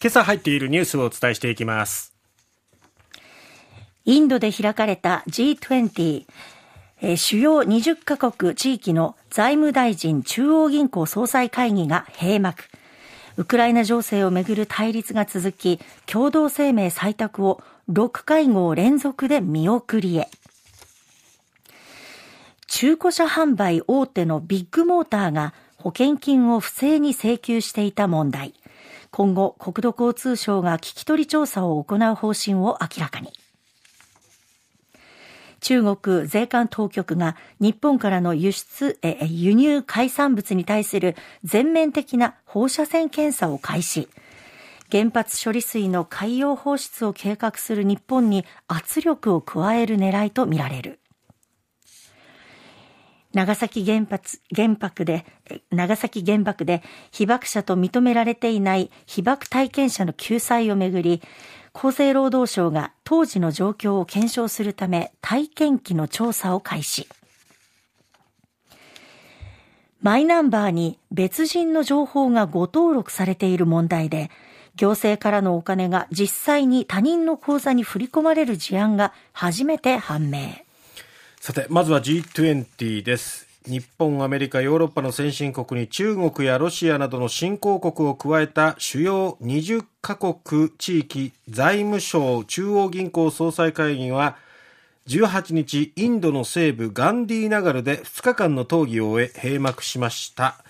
[0.00, 2.14] 今朝入っているニュースをお伝えしていきます。
[4.04, 6.24] インドで開かれた G20、
[7.00, 12.62] えー、主要20カ国地域の財務大臣中央銀行総裁会議が閉幕。
[13.36, 17.60] ウクライナ情勢をめぐる対立が続き、共同声明採択を
[17.90, 20.28] 6会合連続で見送りへ。
[22.68, 28.54] 中古車販売大手のビッグモーターが保険金を不正に請求していた問題。
[29.10, 33.32] 今後、国土交通省が聞き取り調査を行う方針を明らかに。
[35.60, 44.08] 中国税関当局が日本からの輸出、え輸入海産物に対する全面的な放射線検査を開始。
[44.90, 50.97] 原発処理水の海洋放出を計画する日本に圧力を加える狙いとみられる。
[53.34, 55.26] 長崎原発、原爆で、
[55.70, 61.20] 長崎原爆で被爆者と認められていない被爆体験者の救済をめぐり、
[61.74, 67.06] 厚生労働省が当時の状況を検証するため体験記の調査を開始。
[70.00, 74.30] マイナンバーに別人の情報が誤登録されている問題で、
[74.76, 80.67] 行政からのお金が実際に他人の口座に振り込まれる事案が初めて判明。
[81.48, 83.48] さて、まずは G20 です。
[83.66, 94.36] 日本、アメリカ、ヨーロッパの先進国に中国やロシアなどの新興国を加えた主要20カ国地域財務省中央銀行総裁会議は
[95.06, 100.62] 18日、インドの西部ガンディーナガルで2日間の討議を終え閉幕しました。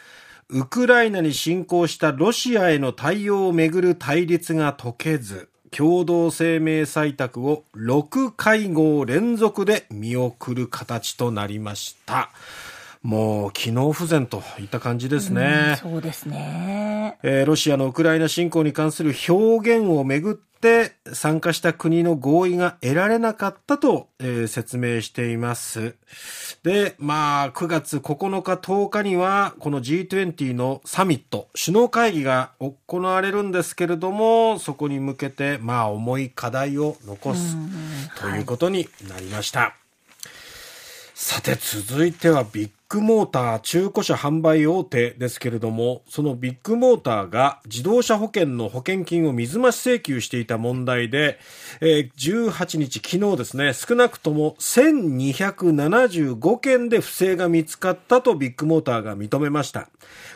[0.48, 12.30] ウクライナに侵攻したロシアへの対応をめぐる対立が解けず、共同声明採択を6会合連続で見送る形となりました。
[13.02, 15.74] もう機能不全といった感じですね。
[15.76, 25.94] うそうですね、えー、ロシアのウクライナ侵攻に関する表現をめぐって参加した国の合意が得られなかったと、えー、説明しています。
[26.64, 37.56] で、まあ、9月9日10日には、この G20 のサミット、首脳会議が行われるんですけれども、そこに向けて、まあ、重い課題を残す
[38.20, 39.60] ということになりました。
[39.60, 39.72] はい
[41.20, 51.38] さて続いてはビッグモーター中古車販売大手ですけれども、そのビッグモーターが自動車保険の保険金を水増し請求していた問題で、
[51.82, 59.90] 18日昨日ですね、少なくとも1275件で不正が見つかったとビッグモーターが認めました。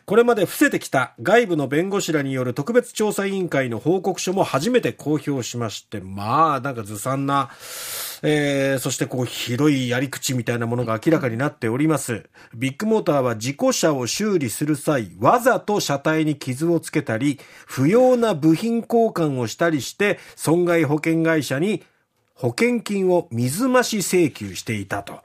[0.04, 7.48] これまで伏せてきた外部の弁護士らによる特別調査委員会の報告書も初めて公表しまして、まあ、なんかずさんな、
[8.24, 12.30] えー、そしてこう、広いやり口みたいなものが明らかになっております。
[12.54, 21.82] ビッグモーターは事故車を修理する際、わざと車体に傷をつけたり、不要な部品交換をしたりして、損害保険会社に
[22.42, 25.20] 保険金を水増し請求していたと。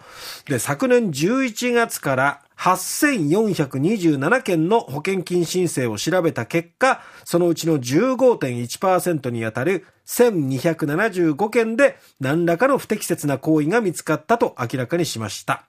[0.45, 15.63] で、昨年11月から8427件の保険金申請を調べた結果、そのうちの15.1%にあたる1275件で何らかの不適切な行為が見つかったと明らかにしました。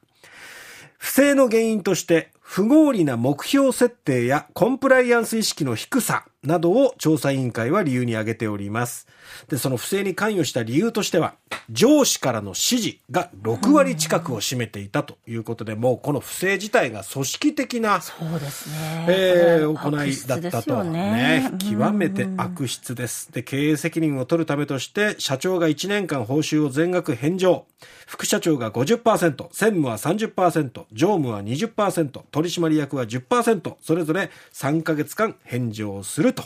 [0.98, 9.06] 不正の原因として不合理な目標設定やコンプライアンス意識の低さなどを調査委員会は理由に挙げております。
[9.48, 11.34] で、その不正に関与した理由としては、
[11.70, 19.06] 上司からの指示が6割近くを占めていたということで、もうこの不正自体が組織的な、そうですね。
[19.08, 20.84] えー、行いだったと。
[20.84, 21.50] ね。
[21.58, 23.32] 極めて悪質です。
[23.32, 27.66] で、経営責任を取るためとして、社長が1年間報酬を全額返上。
[28.06, 36.44] 副社長が50%、専務は30%、常務は20%、取締役は10%、それぞれ3ヶ月間返上すると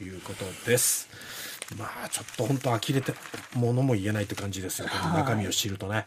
[0.00, 1.08] いうことです。
[1.78, 3.14] まあ、ちょっと本当呆れて、
[3.54, 4.88] ものも言えないって感じですよ。
[4.88, 6.06] この中身を知るとね。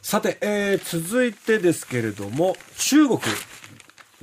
[0.00, 3.20] さて、えー、続いてですけれども、中国、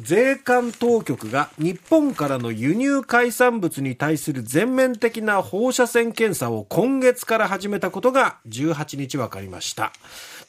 [0.01, 9.91] 税関当局が日本からの輸入海産物に対する全面的な放射線検査を今月から始めたことが18日分かりました。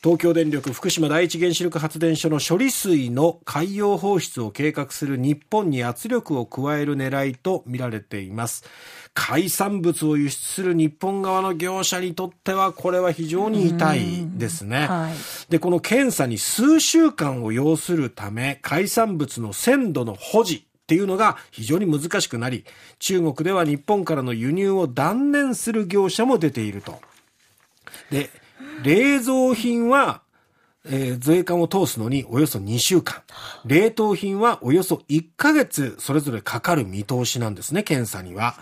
[0.02, 8.64] 東京電力福島第一原子力発電所の処理水の海洋放出を計画する日本に圧力を加える狙いとみられています。
[9.12, 14.86] 海産物を輸出する日本側の業者にとってはこれは非常に痛いですね。
[14.86, 22.64] はい、で、この検査に数週間を要するため海産物の鮮度の保持っていうのが非常に難しくなり、
[22.98, 27.00] 中国では日本からの輸入を断念する業者も出ていると。
[28.10, 28.30] で、
[28.82, 30.22] 冷蔵品は
[30.84, 33.22] えー税関を通すのにおよそ2週間。
[33.66, 38.56] 冷凍品はおよそ1ヶ月それぞれかかる見通しなんですね、検査には。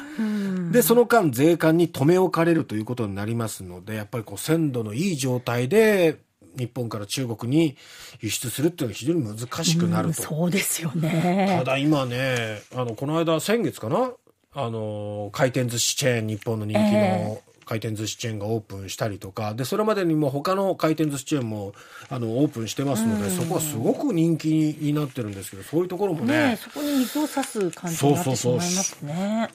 [0.73, 6.19] で、その間税関に留め置かれるということになりますので、やっぱりこう鮮度のいい状態で
[6.59, 7.77] 日本から中国に
[8.21, 10.23] 輸出するっていうのは非常に難しくなると。
[10.23, 11.65] そうですよねた。
[11.65, 14.11] だ今ね、あの、この間、先月かな？
[14.53, 21.75] あの、回転寿司チェーン、日本の人気の回転寿司チェーンがオープンしたりとか、で、それまでにも他の回転寿司チェーンも、
[22.09, 29.49] あの、オープンしてますので、そこはすごく人気になってるんですけど、そういうところもね、ねそこに水を差す感じになってしまいますね。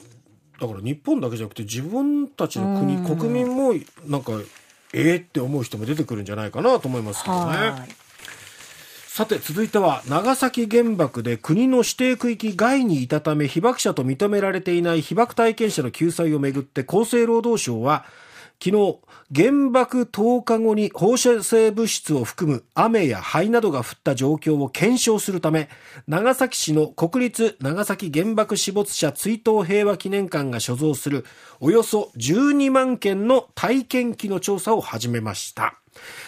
[0.60, 3.74] だから日本だけじゃなくて自分たちの国、国民も
[4.06, 4.32] なんか、
[4.94, 7.56] ええって思う人も出てくるんじゃないかなと思いますけどね。
[7.56, 8.04] はい。
[9.14, 18.04] さて続いては長崎原爆で国の指定区域外にいたため被爆者と認められていない被爆体験者の救済をめぐって厚生労働省は
[18.62, 18.98] 昨日
[19.34, 25.68] 原爆10日後に放射性物質を含む雨や灰などが降った状況を検証するため
[26.06, 31.24] 長崎市の国立長崎原爆死没者追悼平和記念館が所蔵する
[31.60, 35.78] およそ12万件の体験記の調査を始めました。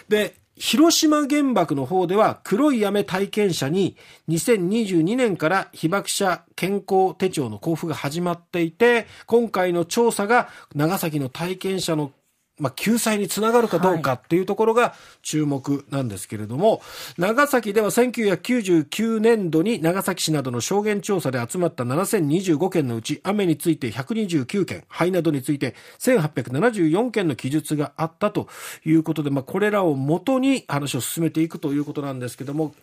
[0.09, 3.97] で広島原爆の方では黒い雨体験者に
[4.29, 12.11] 2022年から被爆者健康手帳の交付が始まっていて、今回の調査が長崎の体験者の
[12.59, 16.81] まあ、救済につながるかどうかっていうところが注目なんですけれども、
[17.19, 28.49] 長崎では1999年度に長崎市などの証言調査で集まった7025件のうち、雨について129件、灰などについて1874件の記述があったと
[28.87, 32.75] いうことで、まあ、これらをもとに話を進めていくということなんですけども、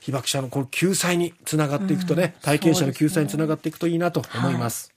[0.00, 4.93] 被爆者のこの救済につながっていくとね、体験者の救済につながっていくといいなと思います。